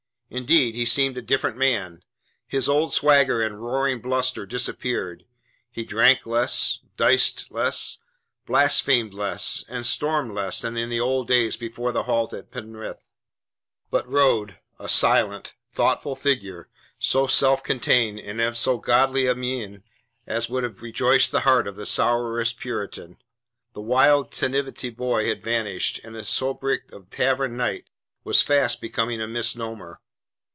Indeed 0.33 0.75
he 0.75 0.85
seemed 0.85 1.17
a 1.17 1.21
different 1.21 1.57
man. 1.57 2.03
His 2.47 2.69
old 2.69 2.93
swagger 2.93 3.41
and 3.41 3.61
roaring 3.61 3.99
bluster 3.99 4.45
disappeared; 4.45 5.25
he 5.69 5.83
drank 5.83 6.25
less, 6.25 6.79
diced 6.95 7.51
less, 7.51 7.97
blasphemed 8.45 9.13
less, 9.13 9.65
and 9.67 9.85
stormed 9.85 10.31
less 10.33 10.61
than 10.61 10.77
in 10.77 10.87
the 10.87 11.01
old 11.01 11.27
days 11.27 11.57
before 11.57 11.91
the 11.91 12.03
halt 12.03 12.31
at 12.31 12.49
Penrith; 12.49 13.03
but 13.89 14.07
rode, 14.07 14.57
a 14.79 14.87
silent, 14.87 15.53
thoughtful 15.73 16.15
figure, 16.15 16.69
so 16.97 17.27
self 17.27 17.61
contained 17.61 18.17
and 18.17 18.39
of 18.39 18.57
so 18.57 18.77
godly 18.77 19.27
a 19.27 19.35
mien 19.35 19.83
as 20.25 20.47
would 20.49 20.63
have 20.63 20.81
rejoiced 20.81 21.33
the 21.33 21.41
heart 21.41 21.67
of 21.67 21.75
the 21.75 21.85
sourest 21.85 22.57
Puritan. 22.57 23.17
The 23.73 23.81
wild 23.81 24.31
tantivy 24.31 24.91
boy 24.95 25.25
had 25.27 25.43
vanished, 25.43 25.99
and 26.05 26.15
the 26.15 26.23
sobriquet 26.23 26.95
of 26.95 27.09
"Tavern 27.09 27.57
Knight" 27.57 27.89
was 28.23 28.41
fast 28.41 28.79
becoming 28.79 29.19
a 29.19 29.27
misnomer. 29.27 29.99